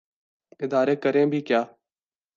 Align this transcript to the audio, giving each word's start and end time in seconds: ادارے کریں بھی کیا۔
ادارے 0.63 0.95
کریں 1.03 1.25
بھی 1.31 1.41
کیا۔ 1.47 1.61